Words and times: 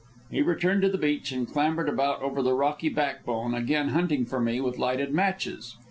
He 0.31 0.41
returned 0.41 0.81
to 0.81 0.89
the 0.89 0.97
beach 0.97 1.31
and 1.31 1.47
clambered 1.47 1.87
about 1.87 2.23
over 2.23 2.41
the 2.41 2.55
rocky 2.55 2.89
backbone, 2.89 3.53
again 3.53 3.89
hunting 3.89 4.25
for 4.25 4.39
me 4.39 4.59
with 4.59 4.79
lighted 4.79 5.13
matches. 5.13 5.75